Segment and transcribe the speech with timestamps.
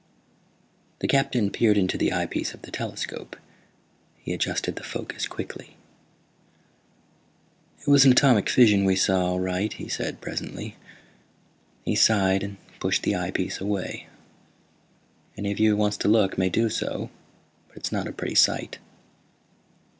[0.97, 3.35] _The Captain peered into the eyepiece of the telescope.
[4.17, 5.77] He adjusted the focus quickly.
[7.81, 10.75] "It was an atomic fission we saw, all right," he said presently.
[11.85, 14.07] He sighed and pushed the eyepiece away.
[15.37, 17.11] "Any of you who wants to look may do so.
[17.67, 18.79] But it's not a pretty sight."